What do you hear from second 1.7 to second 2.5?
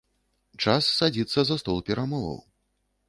перамоваў.